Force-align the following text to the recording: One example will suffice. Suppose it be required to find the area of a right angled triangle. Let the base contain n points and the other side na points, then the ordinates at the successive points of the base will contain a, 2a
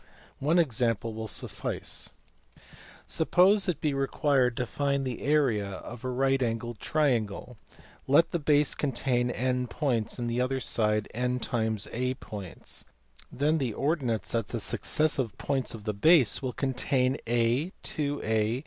One 0.39 0.57
example 0.57 1.13
will 1.13 1.27
suffice. 1.27 2.09
Suppose 3.05 3.69
it 3.69 3.79
be 3.79 3.93
required 3.93 4.57
to 4.57 4.65
find 4.65 5.05
the 5.05 5.21
area 5.21 5.67
of 5.69 6.03
a 6.03 6.09
right 6.09 6.41
angled 6.41 6.79
triangle. 6.79 7.55
Let 8.07 8.31
the 8.31 8.39
base 8.39 8.73
contain 8.73 9.29
n 9.29 9.67
points 9.67 10.17
and 10.17 10.27
the 10.27 10.41
other 10.41 10.59
side 10.59 11.07
na 11.13 11.37
points, 12.19 12.85
then 13.31 13.59
the 13.59 13.75
ordinates 13.75 14.33
at 14.33 14.47
the 14.47 14.59
successive 14.59 15.37
points 15.37 15.75
of 15.75 15.83
the 15.83 15.93
base 15.93 16.41
will 16.41 16.53
contain 16.53 17.17
a, 17.27 17.71
2a 17.83 18.59